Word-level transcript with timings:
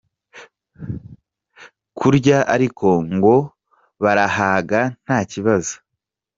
Kurya 1.97 2.37
ariko 2.55 2.87
ngo 3.15 3.35
barahaga 4.03 4.79
nta 5.03 5.19
kibazo. 5.31 5.73